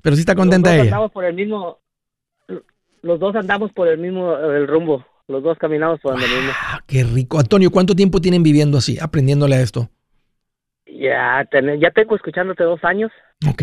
[0.02, 0.84] Pero sí está contenta ella.
[0.84, 1.78] Andamos por el mismo,
[3.04, 6.52] los dos andamos por el mismo el rumbo, los dos caminamos por el mismo.
[6.86, 7.38] Qué rico.
[7.38, 9.90] Antonio, ¿cuánto tiempo tienen viviendo así, aprendiéndole a esto?
[10.86, 11.46] Ya,
[11.80, 13.12] ya tengo escuchándote dos años.
[13.48, 13.62] Ok.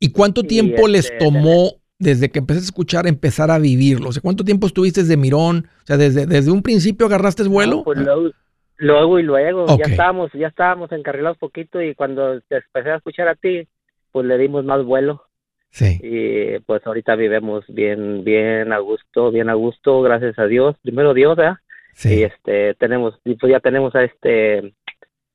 [0.00, 4.08] ¿Y cuánto tiempo les este, tomó desde que empezaste a escuchar empezar a vivirlo?
[4.08, 5.68] O sea, ¿cuánto tiempo estuviste de mirón?
[5.82, 7.76] O sea, desde, desde un principio agarraste vuelo.
[7.76, 8.30] No, pues luego,
[8.76, 13.34] luego, y luego, ya estábamos, ya estábamos encarrilados poquito y cuando empecé a escuchar a
[13.36, 13.68] ti,
[14.10, 15.27] pues le dimos más vuelo.
[15.70, 15.98] Sí.
[16.02, 20.76] Y pues ahorita vivimos bien, bien a gusto, bien a gusto, gracias a Dios.
[20.82, 21.56] Primero Dios, ¿verdad?
[21.94, 22.14] Sí.
[22.14, 24.74] Y este, tenemos, pues ya tenemos a este,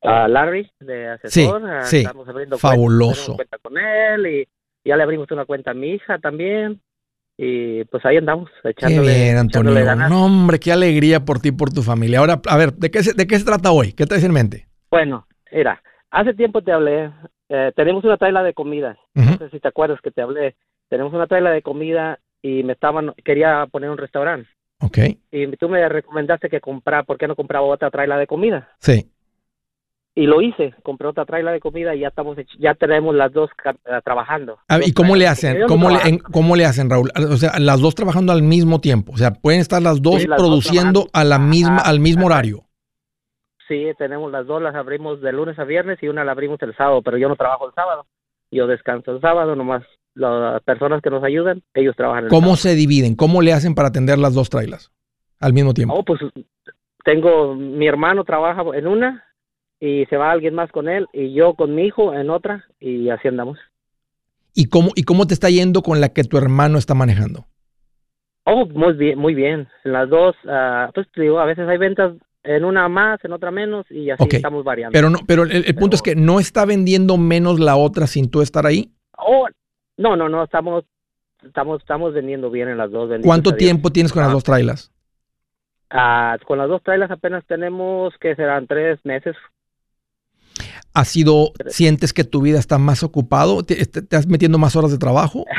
[0.01, 1.61] a Larry de asesor.
[1.83, 1.97] Sí, sí.
[1.97, 3.35] Estamos abriendo Fabuloso.
[3.35, 4.47] Cuenta, con él y
[4.85, 6.81] ya le abrimos una cuenta a mi hija también.
[7.35, 9.11] Y pues ahí andamos, echándole.
[9.11, 9.95] Qué bien, Antonio.
[10.07, 12.19] No, hombre, qué alegría por ti y por tu familia.
[12.19, 13.93] Ahora, a ver, ¿de qué, se, ¿de qué se trata hoy?
[13.93, 14.67] ¿Qué traes en mente?
[14.91, 17.11] Bueno, mira, hace tiempo te hablé.
[17.55, 18.97] Eh, tenemos una traila de comida.
[19.13, 19.31] Uh -huh.
[19.31, 20.55] No sé si te acuerdas que te hablé.
[20.89, 24.49] Tenemos una traila de comida y me estaban, quería poner un restaurante.
[24.81, 24.97] Ok.
[25.31, 28.69] Y tú me recomendaste que comprara, ¿por qué no compraba otra traila de comida?
[28.79, 29.07] Sí
[30.15, 33.49] y lo hice, compré otra traila de comida y ya estamos ya tenemos las dos
[33.65, 34.59] uh, trabajando.
[34.67, 35.63] A ver, ¿Y cómo le hacen?
[35.67, 37.11] ¿Cómo le, en, ¿Cómo le hacen, Raúl?
[37.15, 40.27] O sea, las dos trabajando al mismo tiempo, o sea, pueden estar las dos sí,
[40.27, 42.65] las produciendo dos a la misma al mismo horario.
[43.67, 46.75] Sí, tenemos las dos, las abrimos de lunes a viernes y una la abrimos el
[46.75, 48.05] sábado, pero yo no trabajo el sábado.
[48.51, 49.83] Yo descanso el sábado, nomás
[50.15, 52.57] las personas que nos ayudan, ellos trabajan el ¿Cómo sábado.
[52.57, 53.15] se dividen?
[53.15, 54.91] ¿Cómo le hacen para atender las dos trailas
[55.39, 55.95] al mismo tiempo?
[55.95, 56.19] Oh, pues
[57.03, 59.25] tengo mi hermano trabaja en una
[59.79, 63.09] y se va alguien más con él y yo con mi hijo en otra y
[63.09, 63.57] así andamos.
[64.53, 67.45] ¿Y cómo, ¿Y cómo te está yendo con la que tu hermano está manejando?
[68.45, 69.67] Oh, muy bien, muy bien.
[69.83, 72.13] En las dos, uh, pues digo, a veces hay ventas
[72.43, 74.93] en una más, en otra menos y así estamos variando.
[74.93, 78.29] Pero no, pero el, el punto es que no está vendiendo menos la otra sin
[78.29, 78.91] tú estar ahí.
[79.17, 79.47] Oh,
[79.97, 80.83] no, no, no, estamos,
[81.43, 83.09] estamos, estamos vendiendo bien en las dos.
[83.23, 84.33] ¿Cuánto tiempo tienes con las Ah.
[84.33, 84.91] dos trailas?
[85.89, 89.35] Ah, con las dos trailas apenas tenemos que serán tres meses.
[90.95, 93.63] ¿Ha sido, sientes que tu vida está más ocupado?
[93.63, 95.45] ¿Te, te, te has metiendo más horas de trabajo?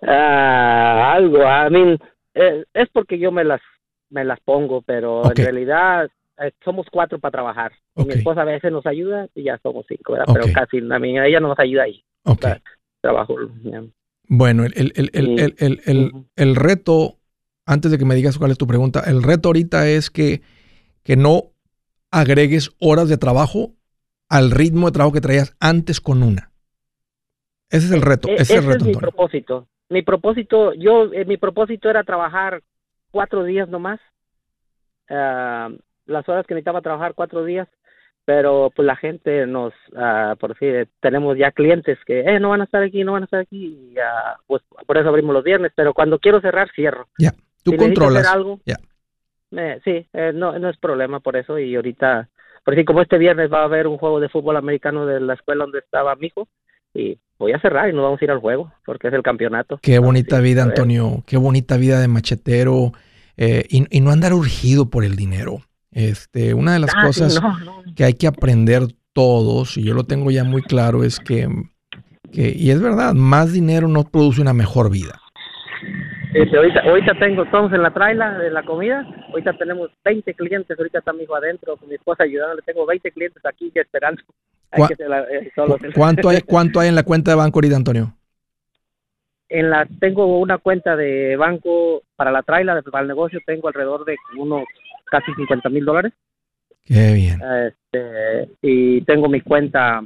[0.00, 1.98] Ah, algo, I mean,
[2.34, 3.60] eh, es porque yo me las,
[4.10, 6.08] me las pongo, pero en realidad
[6.40, 7.72] eh, somos cuatro para trabajar.
[7.96, 8.06] Y Ok.
[8.08, 10.14] Mi esposa a veces nos ayuda y ya somos cinco.
[10.32, 12.04] Pero casi, a mí, ella nos ayuda ahí.
[12.24, 12.40] Ok.
[12.40, 12.62] Tra-
[13.00, 13.36] Trabajo.
[14.28, 16.26] Bueno, el, el, el, el, el, el, el- Ujú.
[16.36, 17.18] el reto,
[17.66, 20.42] antes de que me digas cuál es tu pregunta, el reto ahorita es que,
[21.02, 21.52] que no
[22.10, 23.74] agregues horas de trabajo
[24.28, 26.50] al ritmo de trabajo que traías antes con una.
[27.70, 29.00] Ese es el reto, E- ese es el reto, mi Antonio.
[29.00, 29.68] propósito.
[29.90, 32.62] Mi propósito, yo, eh, mi propósito era trabajar
[33.10, 34.00] cuatro días nomás.
[35.08, 35.70] Ah,
[36.06, 37.68] las horas que necesitaba trabajar cuatro días,
[38.24, 42.60] pero pues la gente nos, ah, por decir, tenemos ya clientes que, eh, no van
[42.60, 43.94] a estar aquí, no van a estar aquí, y
[44.46, 47.08] pues por eso abrimos los viernes, pero cuando quiero cerrar, cierro.
[47.18, 47.30] Ya,
[47.62, 48.24] tú si controlas.
[48.26, 48.76] hacer algo, Ya.
[49.52, 52.28] eh, sí, eh, no, no es problema por eso, y ahorita,
[52.64, 55.34] por decir, como este viernes va a haber un juego de fútbol americano de la
[55.34, 56.48] escuela donde estaba mi hijo,
[56.94, 59.78] y voy a cerrar y nos vamos a ir al juego, porque es el campeonato.
[59.82, 60.62] Qué bonita vida.
[60.64, 61.22] Antonio.
[61.26, 62.92] Qué bonita vida de machetero.
[63.36, 65.60] eh, y, y no andar urgido por el dinero.
[65.92, 67.82] Este, una de las Ah, sí, cosas no, no.
[67.94, 71.48] que hay que aprender todos, y yo lo tengo ya muy claro, es que,
[72.32, 75.20] que, y es verdad, más dinero no produce una mejor vida.
[76.34, 80.78] Este, ahorita, ahorita tengo, estamos en la traila de la comida, ahorita tenemos 20 clientes,
[80.78, 84.22] ahorita está mi hijo adentro, con mi esposa ayudándole, tengo 20 clientes aquí esperando.
[84.70, 85.50] Hay ¿Cuá- que la- eh,
[85.94, 88.12] ¿Cuánto hay, ¿Cuánto hay en la cuenta de banco ahorita, Antonio?
[89.48, 94.04] En la, tengo una cuenta de banco para la traila, para el negocio, tengo alrededor
[94.04, 94.64] de unos
[95.06, 96.12] casi 50 mil dólares.
[96.84, 97.40] Qué bien.
[97.66, 100.02] Este, y tengo mi cuenta,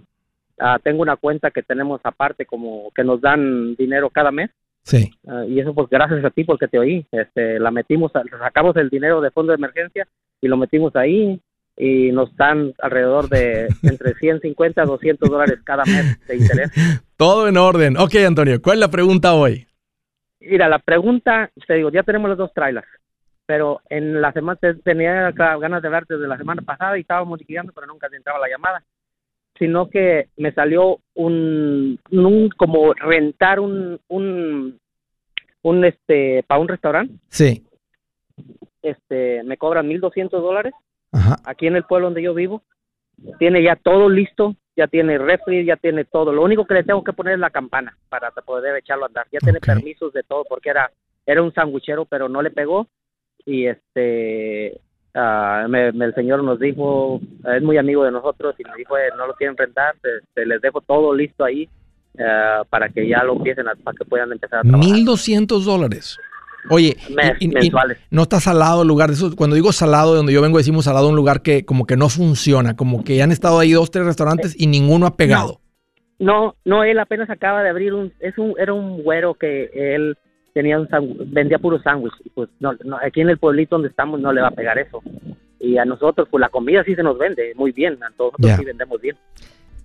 [0.60, 4.48] ah, tengo una cuenta que tenemos aparte como que nos dan dinero cada mes.
[4.82, 5.10] Sí.
[5.26, 7.06] Ah, y eso pues gracias a ti porque te oí.
[7.12, 10.06] Este, la metimos, sacamos el dinero de fondo de emergencia
[10.40, 11.40] y lo metimos ahí
[11.76, 16.70] y nos dan alrededor de entre 150 a 200 dólares cada mes de interés.
[17.16, 17.96] Todo en orden.
[17.96, 19.66] Ok, Antonio, ¿cuál es la pregunta hoy?
[20.40, 22.88] Mira, la pregunta, te digo, ya tenemos las dos trailers,
[23.46, 27.38] pero en la semana te- tenía ganas de hablar desde la semana pasada y estábamos
[27.38, 28.82] liquidando, pero nunca te entraba la llamada.
[29.58, 34.78] Sino que me salió un, un como rentar un, un,
[35.62, 37.64] un este, para un restaurante, Sí.
[38.82, 40.72] este, me cobran 1.200 dólares
[41.44, 42.62] aquí en el pueblo donde yo vivo.
[43.38, 46.32] Tiene ya todo listo, ya tiene refri, ya tiene todo.
[46.32, 49.26] Lo único que le tengo que poner es la campana para poder echarlo a andar.
[49.30, 50.90] Ya tiene permisos de todo porque era
[51.24, 52.88] era un sanguchero, pero no le pegó
[53.46, 54.80] y este
[55.14, 57.20] ah, me- me- el señor nos dijo,
[57.54, 60.60] es muy amigo de nosotros y nos dijo, eh, no lo quieren rentar, este, les
[60.60, 61.68] dejo todo listo ahí
[62.18, 64.84] ah, para que ya lo empiecen a, para que puedan empezar a trabajar.
[64.90, 66.18] 1.200 dólares.
[66.70, 67.98] Oye, Mes- y- y- y mensuales.
[68.10, 69.08] no está salado el lugar.
[69.08, 71.86] de Eso, cuando digo salado, de donde yo vengo decimos salado, un lugar que como
[71.86, 75.60] que no funciona, como que han estado ahí dos, tres restaurantes y ninguno ha pegado.
[76.20, 80.16] No, no, él apenas acaba de abrir un, es un, era un güero que él
[80.52, 80.88] tenía un
[81.32, 84.40] vendía puro sándwich, y pues no, no, aquí en el pueblito donde estamos no le
[84.40, 85.02] va a pegar eso.
[85.58, 88.56] Y a nosotros, pues la comida sí se nos vende muy bien, a nosotros Ya.
[88.56, 89.16] sí vendemos bien.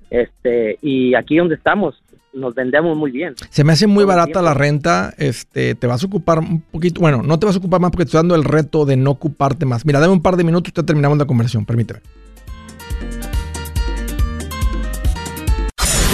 [0.09, 2.01] Este, y aquí donde estamos,
[2.33, 3.35] nos vendemos muy bien.
[3.49, 5.13] Se me hace muy Todo barata la renta.
[5.17, 7.01] Este, te vas a ocupar un poquito.
[7.01, 9.11] Bueno, no te vas a ocupar más porque te estoy dando el reto de no
[9.11, 9.85] ocuparte más.
[9.85, 11.65] Mira, dame un par de minutos y ya terminamos la conversación.
[11.65, 11.99] Permíteme.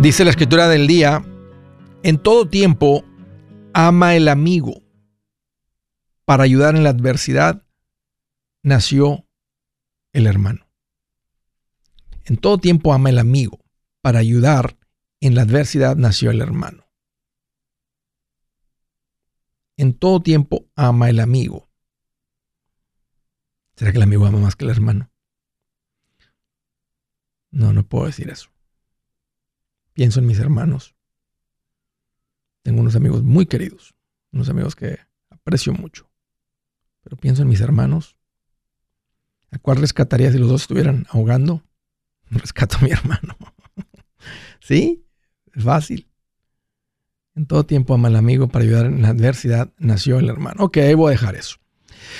[0.00, 1.24] Dice la escritura del día,
[2.04, 3.04] en todo tiempo
[3.74, 4.80] ama el amigo.
[6.24, 7.66] Para ayudar en la adversidad
[8.62, 9.26] nació
[10.12, 10.68] el hermano.
[12.24, 13.58] En todo tiempo ama el amigo.
[14.00, 14.78] Para ayudar
[15.20, 16.86] en la adversidad nació el hermano.
[19.76, 21.68] En todo tiempo ama el amigo.
[23.74, 25.10] ¿Será que el amigo ama más que el hermano?
[27.50, 28.48] No, no puedo decir eso.
[29.98, 30.94] Pienso en mis hermanos.
[32.62, 33.96] Tengo unos amigos muy queridos,
[34.30, 34.96] unos amigos que
[35.28, 36.08] aprecio mucho.
[37.02, 38.16] Pero pienso en mis hermanos.
[39.50, 41.64] ¿A cuál rescataría si los dos estuvieran ahogando?
[42.30, 43.36] Rescato a mi hermano.
[44.60, 45.04] ¿Sí?
[45.52, 46.06] Es fácil.
[47.34, 49.72] En todo tiempo ama al amigo para ayudar en la adversidad.
[49.78, 50.62] Nació el hermano.
[50.62, 51.56] Ok, voy a dejar eso.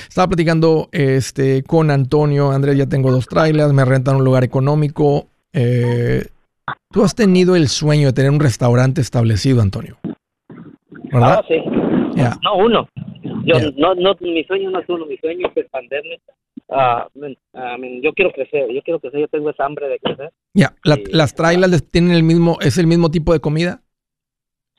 [0.09, 2.51] Estaba platicando este, con Antonio.
[2.51, 3.73] Andrés, ya tengo dos trailers.
[3.73, 5.29] Me rentan un lugar económico.
[5.53, 6.29] Eh,
[6.91, 9.99] Tú has tenido el sueño de tener un restaurante establecido, Antonio.
[11.13, 11.41] ¿Verdad?
[11.41, 11.57] Ah, sí.
[12.43, 12.89] No, uno.
[13.45, 13.71] Yo, Ya.
[13.77, 16.19] no, no, mi sueño no es uno, mi sueño es expanderme.
[16.71, 19.99] Ah, men, ah, men, yo quiero crecer, yo quiero crecer, yo tengo esa hambre de
[19.99, 20.31] crecer.
[20.55, 20.75] Ya.
[20.85, 21.05] La- Sí.
[21.13, 23.81] las trailers tienen el mismo, es el mismo tipo de comida.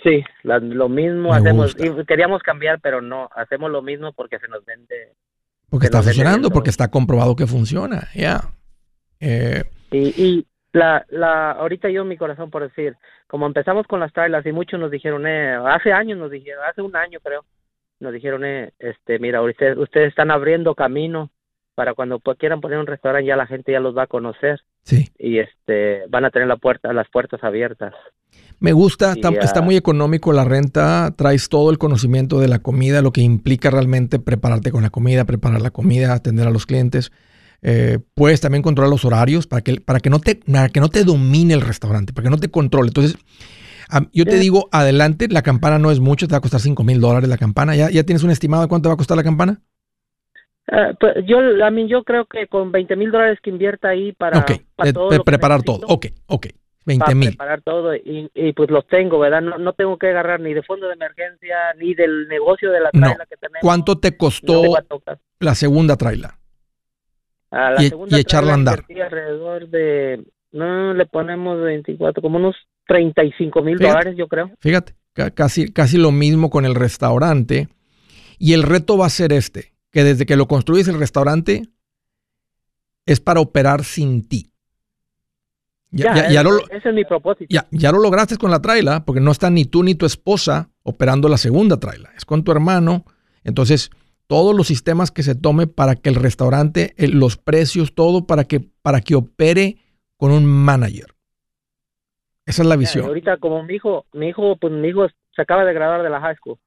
[0.04, 1.76] Sí, la- lo mismo Me hacemos.
[1.80, 5.14] Y queríamos cambiar, pero no, hacemos lo mismo porque se nos vende.
[5.70, 8.08] Porque Que está funcionando, porque está comprobado que funciona.
[8.16, 8.54] Ya.
[9.20, 12.96] Eh, Y, y la, la, ahorita yo en mi corazón por decir,
[13.28, 16.82] como empezamos con las trailers y muchos nos dijeron, eh, hace años nos dijeron, hace
[16.82, 17.46] un año creo,
[18.00, 21.30] nos dijeron, eh, este, mira, ustedes, ustedes están abriendo camino
[21.76, 24.60] para cuando quieran poner un restaurante ya la gente ya los va a conocer.
[24.84, 25.08] Sí.
[25.18, 27.94] Y este, van a tener la puerta, las puertas abiertas.
[28.60, 33.14] Me gusta, está, muy económico la renta, traes todo el conocimiento de la comida, lo
[33.14, 37.14] que implica realmente prepararte con la comida, preparar la comida, atender a los clientes.
[37.62, 41.04] Eh, puedes también controlar los horarios para que, para, que no te, que no te
[41.04, 42.88] domine el restaurante, para que no te controle.
[42.88, 43.18] Entonces,
[44.14, 47.02] yo te digo, adelante, la campana no es mucho, te va a costar 5 mil
[47.02, 47.76] dólares la campana.
[47.76, 49.62] ¿Ya, ¿Ya tienes un estimado de cuánto va a costar la campana?
[50.72, 54.12] Uh, pues yo, a mí, yo creo que con 20 mil dólares que invierta ahí
[54.12, 54.46] para,
[55.26, 55.86] preparar todo.
[55.88, 56.48] Ok, ok.
[56.86, 57.30] 20 mil.
[57.30, 59.42] Preparar todo y, pues los tengo, ¿verdad?
[59.42, 62.90] No, no tengo que agarrar ni de fondo de emergencia ni del negocio de la
[62.90, 63.62] traila que tenemos.
[63.62, 64.64] ¿Cuánto te costó
[65.40, 66.39] la segunda traila?
[67.52, 68.86] A la y, segunda y echarla a andar.
[68.90, 72.56] Alrededor de, no, le ponemos 24, como unos
[72.88, 74.52] 35 mil dólares, yo creo.
[74.60, 74.94] Fíjate,
[75.34, 77.70] casi, casi lo mismo con el restaurante.
[78.38, 81.64] Y el reto va a ser este, que desde que lo construyes el restaurante
[83.06, 84.52] es para operar sin ti.
[85.92, 87.48] Ya, ese es mi propósito.
[87.50, 90.70] Ya, ya lo lograste con la traila, porque no está ni tú ni tu esposa
[90.84, 92.12] operando la segunda traila.
[92.16, 93.06] Es con tu hermano.
[93.44, 93.90] Entonces,
[94.30, 98.62] todos los sistemas que se tome para que el restaurante, los precios, todo para que,
[98.84, 99.78] para que opere
[100.18, 101.08] con un manager.
[102.46, 103.06] Esa es la visión.
[103.06, 106.22] ahorita como mi hijo, mi hijo, pues mi hijo se acaba de graduar de la
[106.22, 106.60] high school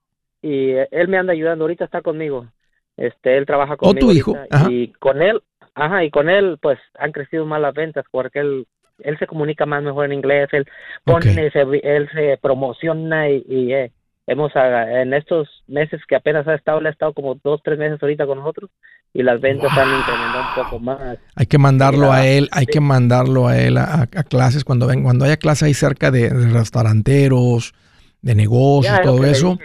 [0.42, 1.62] y él me anda ayudando.
[1.64, 2.48] Ahorita está conmigo.
[2.96, 4.06] Este, él trabaja conmigo.
[4.06, 4.36] ¿O tu hijo?
[4.68, 5.40] Y con él,
[5.74, 8.66] ajá, y con él, pues han crecido más las ventas porque él
[8.98, 10.66] él se comunica más mejor en inglés, él
[11.04, 13.92] pone, él se promociona y, eh,
[14.26, 17.78] hemos ah, en estos meses que apenas ha estado, le ha estado como dos, tres
[17.78, 18.70] meses ahorita con nosotros
[19.12, 21.18] y las ventas han incrementado un poco más.
[21.34, 25.24] Hay que mandarlo a él, hay que mandarlo a él a, clases cuando ven, cuando
[25.24, 27.74] haya clases ahí cerca de, restauranteros,
[28.22, 29.58] de negocios, todo eso,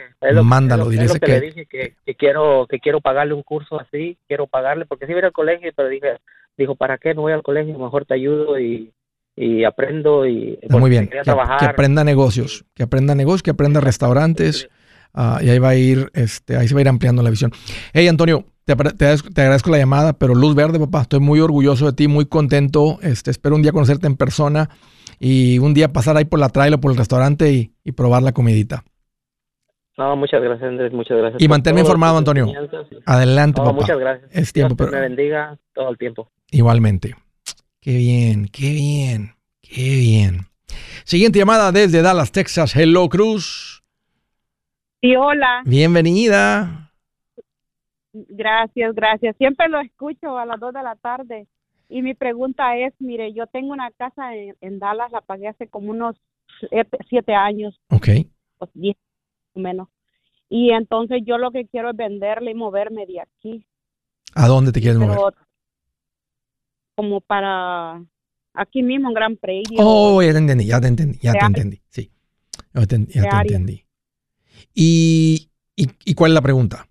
[0.43, 5.05] mándalo, dile que, dije que, quiero que quiero pagarle un curso así, quiero pagarle porque
[5.05, 6.18] sí voy al colegio, pero dije,
[6.58, 7.78] dijo, ¿para qué no voy al colegio?
[7.78, 8.91] Mejor te ayudo y
[9.38, 14.68] y aprendo y muy bien que, aprenda negocios que aprenda negocios que aprenda restaurantes
[15.14, 17.52] ah, y ahí va a ir este ahí se va a ir ampliando la visión
[17.94, 22.08] hey Antonio te, agradezco la llamada pero luz verde papá estoy muy orgulloso de ti
[22.08, 24.70] muy contento este espero un día conocerte en persona
[25.20, 28.84] y un día pasar ahí por la trailer por el restaurante y, probar la comidita
[29.98, 31.42] no, muchas gracias, Andrés, muchas gracias.
[31.42, 32.46] Y manténme informado, Antonio.
[33.04, 33.72] Adelante, papá.
[33.72, 34.30] Muchas gracias.
[34.32, 34.92] Es tiempo, pero...
[34.92, 36.30] me bendiga todo el tiempo.
[36.52, 37.16] Igualmente.
[37.80, 40.48] Qué bien, qué bien, qué bien.
[41.06, 42.76] Siguiente llamada desde Dallas, Texas.
[42.76, 43.84] Hello, Cruz.
[45.00, 45.62] Sí, hola.
[45.64, 46.92] Bienvenida.
[48.12, 49.38] Gracias, gracias.
[49.38, 51.48] Siempre lo escucho a las 2 de la tarde.
[51.88, 55.92] Y mi pregunta es, mire, yo tengo una casa en, Dallas, la pagué hace como
[55.92, 56.16] unos
[57.08, 57.80] siete, años.
[57.90, 58.08] Ok.
[58.58, 58.98] O diez
[59.54, 59.88] menos.
[60.50, 63.66] Y entonces yo lo que quiero es venderle y moverme de aquí.
[64.34, 65.34] ¿A dónde te quieres mover?
[66.98, 68.04] Como para
[68.56, 69.78] aquí mismo en Gran Prairie.
[69.80, 72.12] Oh, ya te entendí, ya te entendí, ya te entendí, sí.
[72.74, 73.86] Ya te, entendí.
[74.74, 76.88] ¿Y, y, cuál es la pregunta?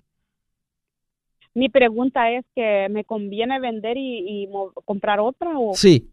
[1.55, 4.49] Mi pregunta es que me conviene vender y,
[4.85, 5.75] comprar otra o...
[5.75, 6.13] Sí.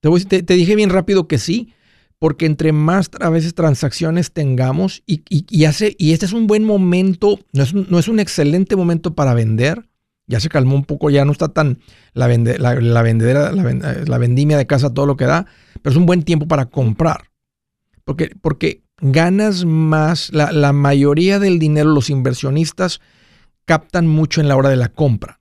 [0.00, 1.72] Te, te, dije bien rápido que sí,
[2.18, 6.64] porque entre más a veces transacciones tengamos y, y, hace, y este es un buen
[6.64, 9.89] momento, no es, no es un excelente momento para vender,
[10.30, 11.80] ya se calmó un poco, ya no está tan
[12.14, 15.46] la, la, vendedera, la, vendimia de casa, todo lo que da,
[15.82, 17.30] pero es un buen tiempo para comprar.
[18.04, 23.00] Porque, porque ganas más, la, mayoría del dinero los inversionistas
[23.64, 25.40] captan mucho en la hora de la compra.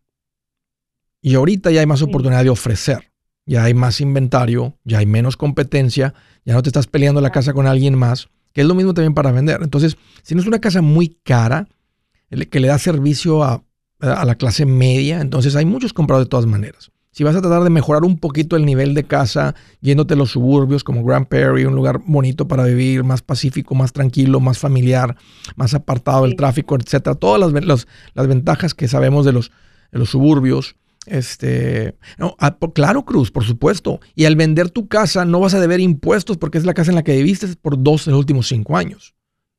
[1.22, 3.12] Y ahorita ya hay más oportunidad de ofrecer,
[3.46, 6.16] ya hay más inventario, ya hay menos competencia,
[6.46, 9.14] ya no te estás peleando la casa con alguien más, que es lo mismo también
[9.14, 9.62] para vender.
[9.62, 11.68] Entonces, si no es una casa muy cara,
[12.50, 13.64] que le da servicio a
[14.00, 16.92] a la clase media, entonces hay muchos comprados de todas maneras.
[17.12, 20.32] Si vas a tratar de mejorar un poquito el nivel de casa, yéndote a los
[20.32, 25.18] suburbios como Grand Prairie, un lugar bonito para vivir, más pacífico, más tranquilo, más familiar,
[25.56, 29.52] más apartado del tráfico, etcétera, todas las, las, ventajas que sabemos de los,
[29.92, 30.76] de los suburbios.
[31.08, 34.00] Este, no, ah, claro, Cruz, por supuesto.
[34.16, 36.96] Y al vender tu casa no vas a deber impuestos porque es la casa en
[36.96, 39.16] la que viviste por dos de los últimos cinco años.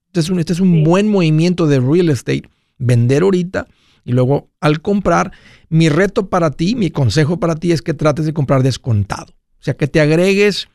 [0.06, 2.48] Este es un, este es un buen movimiento de real estate.
[2.78, 3.66] Vender ahorita
[4.04, 5.32] y luego al comprar,
[5.68, 9.32] mi reto para ti, mi consejo para ti es que trates de comprar descontado.
[9.32, 10.68] O sea, que te agregues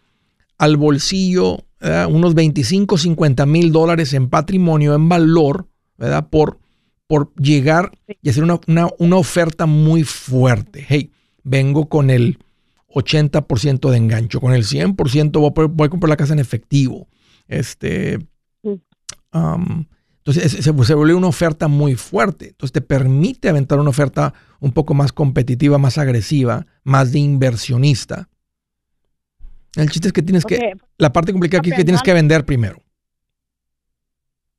[0.58, 1.66] al bolsillo
[2.10, 5.68] unos 25, 50 mil dólares en patrimonio, en valor,
[5.98, 6.30] ¿verdad?
[6.30, 6.60] Por,
[7.08, 8.60] por llegar y hacer una,
[8.98, 10.86] una, oferta muy fuerte.
[10.88, 11.12] Hey,
[11.44, 12.40] vengo con el
[12.88, 17.08] 80% de engancho, con el 100% voy a, voy a comprar la casa en efectivo.
[17.48, 18.20] Este,
[20.26, 22.48] Entonces se, se vuelve una oferta muy fuerte.
[22.50, 28.28] Entonces te permite aventar una oferta un poco más competitiva, más agresiva, más de inversionista.
[29.76, 30.56] El chiste es que tienes que,
[30.98, 32.82] la parte complicada aquí es que tienes que vender primero.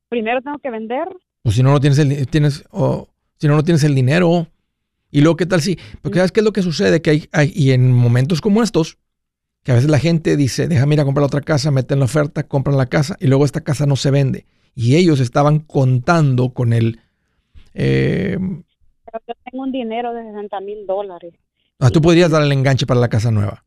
[0.08, 1.08] primero tengo que vender.
[1.42, 3.08] O si no, no tienes el, tienes, o
[3.38, 4.46] si no, no tienes el dinero.
[5.10, 5.78] Y luego, ¿qué tal si?
[6.02, 7.00] Porque ¿sabes qué es lo que sucede?
[7.02, 8.98] Que hay, hay- y en momentos como estos,
[9.64, 12.44] que a veces la gente dice, déjame ir a comprar otra casa, meten la oferta,
[12.44, 14.46] compran la casa y luego esta casa no se vende.
[14.76, 17.00] Y ellos estaban contando con el...
[17.74, 21.32] eh, Pero yo tengo un dinero de 60 mil dólares
[21.80, 23.64] ah, tú podrías dar el enganche para la casa nueva.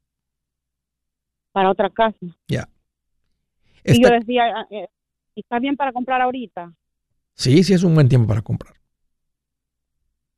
[1.51, 2.17] para otra casa.
[2.47, 2.69] Ya.
[3.83, 4.87] y Esta- yo decía, ah, eh,
[5.35, 6.71] ¿está bien para comprar ahorita?
[7.33, 8.75] Sí, sí es un buen tiempo para comprar.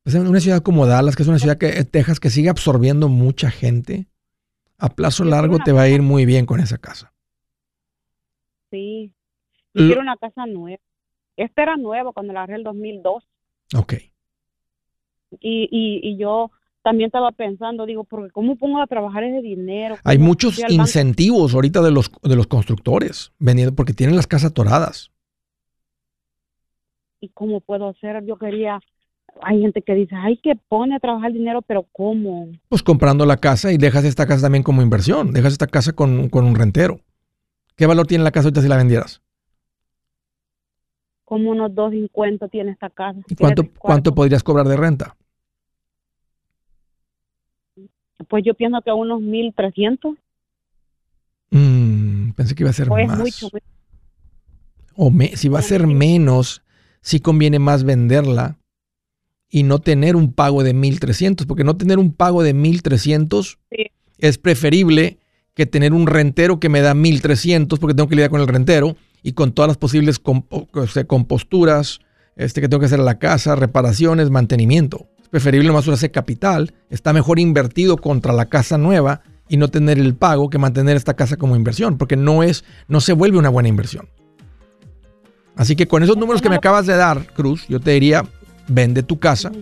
[0.04, 3.08] Es una ciudad como Dallas, que es una ciudad que eh, Texas que sigue absorbiendo
[3.08, 4.08] mucha gente.
[4.78, 7.12] A plazo largo te va a ir muy bien con esa casa.
[8.70, 9.12] Sí.
[9.72, 10.82] Quiero una casa nueva.
[11.36, 13.24] Este era nuevo cuando la agarré el 2002.
[13.74, 13.94] Ok.
[15.40, 16.50] Y, y, y yo
[16.82, 19.96] también estaba pensando, digo, porque ¿cómo pongo a trabajar ese dinero?
[20.04, 24.50] Hay ¿Cómo muchos incentivos ahorita de los, de los constructores vendiendo porque tienen las casas
[24.50, 25.10] atoradas.
[27.20, 28.24] ¿Y cómo puedo hacer?
[28.26, 28.80] Yo quería...
[29.40, 32.48] Hay gente que dice, ay, que pone a trabajar el dinero, pero ¿cómo?
[32.68, 35.32] Pues comprando la casa y dejas esta casa también como inversión.
[35.32, 37.00] Dejas esta casa con, con un rentero.
[37.76, 39.22] ¿Qué valor tiene la casa ahorita si la vendieras?
[41.32, 43.18] Como unos 250 tiene esta casa.
[43.26, 43.34] ¿Y
[43.78, 45.16] cuánto, podrías cobrar de renta?
[48.28, 50.14] Pues yo pienso que unos 1300.
[51.50, 53.18] Mm, pensé que iba a ser Pues más.
[53.18, 53.48] mucho.
[53.50, 53.64] mucho.
[54.94, 56.60] O me- si va a ser menos,
[57.00, 58.58] sí conviene más venderla
[59.48, 63.86] y no tener un pago de 1.300, porque no tener un pago de 1.300 Sí.
[64.18, 65.16] es preferible
[65.54, 68.96] que tener un rentero que me da 1.300 porque tengo que lidiar con el rentero
[69.22, 70.20] y con todas las posibles
[71.06, 72.00] composturas
[72.36, 75.08] este, que tengo que hacer a la casa, reparaciones, mantenimiento.
[75.22, 76.74] Es preferible nomás usar ese capital.
[76.90, 81.14] Está mejor invertido contra la casa nueva y no tener el pago que mantener esta
[81.14, 84.08] casa como inversión, porque no es, no se vuelve una buena inversión.
[85.56, 88.24] Así que con esos números que me acabas de dar, Cruz, yo te diría,
[88.68, 89.52] vende tu casa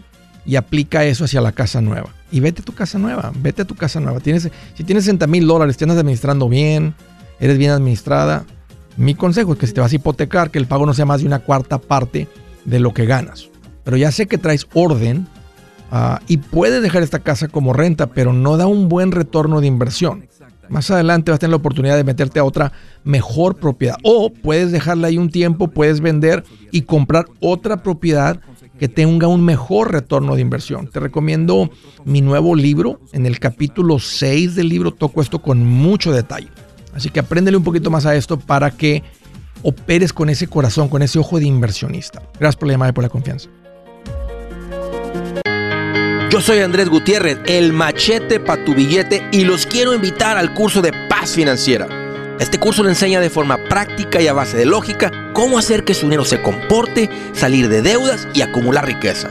[0.46, 2.10] y aplica eso hacia la casa nueva.
[2.30, 4.20] Y vete a tu casa nueva, vete a tu casa nueva.
[4.20, 6.94] Tienes, si tienes 60 mil dólares, te andas administrando bien,
[7.40, 8.44] eres bien administrada,
[9.00, 11.22] mi consejo es que si te vas a hipotecar, que el pago no sea más
[11.22, 12.28] de una cuarta parte
[12.66, 13.48] de lo que ganas.
[13.82, 15.26] Pero ya sé que traes orden
[15.90, 19.68] ah, y puedes dejar esta casa como renta, pero no da un buen retorno de
[19.68, 20.28] inversión.
[20.68, 22.72] Más adelante vas a tener la oportunidad de meterte a otra
[23.02, 23.96] mejor propiedad.
[24.02, 28.38] O puedes dejarla ahí un tiempo, puedes vender y comprar otra propiedad
[28.78, 30.88] que tenga un mejor retorno de inversión.
[30.88, 31.70] Te recomiendo
[32.04, 33.00] mi nuevo libro.
[33.12, 36.48] En el capítulo 6 del libro toco esto con mucho detalle.
[36.94, 39.02] Así que apréndele un poquito más a esto para que
[39.62, 42.22] operes con ese corazón, con ese ojo de inversionista.
[42.38, 43.48] Gracias por la llamada y por la confianza.
[46.30, 50.80] Yo soy Andrés Gutiérrez, el machete para tu billete y los quiero invitar al curso
[50.80, 51.88] de paz financiera.
[52.38, 55.92] Este curso le enseña de forma práctica y a base de lógica cómo hacer que
[55.92, 59.30] su dinero se comporte, salir de deudas y acumular riqueza.